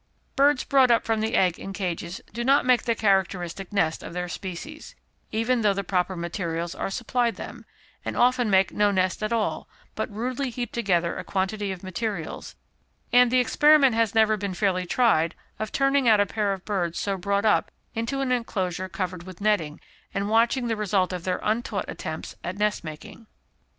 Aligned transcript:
Birds 0.35 0.63
brought 0.63 0.89
up 0.89 1.05
from 1.05 1.19
the 1.21 1.35
egg 1.35 1.59
in 1.59 1.73
cages 1.73 2.19
do 2.33 2.43
not 2.43 2.65
make 2.65 2.85
the 2.85 2.95
characteristic 2.95 3.71
nest 3.71 4.01
of 4.01 4.13
their 4.13 4.27
species, 4.27 4.95
even 5.31 5.61
though 5.61 5.75
the 5.75 5.83
proper 5.83 6.15
materials 6.15 6.73
are 6.73 6.89
supplied 6.89 7.35
them, 7.35 7.65
and 8.03 8.17
often 8.17 8.49
make 8.49 8.71
no 8.73 8.89
nest 8.89 9.21
at 9.21 9.31
all, 9.31 9.67
but 9.93 10.09
rudely 10.09 10.49
heap 10.49 10.71
together 10.71 11.15
a 11.17 11.23
quantity 11.23 11.71
of 11.71 11.83
materials; 11.83 12.55
and 13.13 13.29
the 13.29 13.37
experiment 13.39 13.93
has 13.93 14.15
never 14.15 14.37
been 14.37 14.55
fairly 14.55 14.87
tried, 14.87 15.35
of 15.59 15.71
turning 15.71 16.09
out 16.09 16.19
a 16.19 16.25
pair 16.25 16.51
of 16.51 16.65
birds 16.65 16.97
so 16.97 17.15
brought 17.15 17.45
up, 17.45 17.69
into 17.93 18.21
an 18.21 18.31
enclosure 18.31 18.89
covered 18.89 19.21
with 19.21 19.39
netting, 19.39 19.79
and 20.15 20.29
watching 20.31 20.65
the 20.65 20.75
result 20.75 21.13
of 21.13 21.25
their 21.25 21.39
untaught 21.43 21.85
attempts 21.87 22.33
at 22.43 22.57
nest 22.57 22.83
making. 22.83 23.27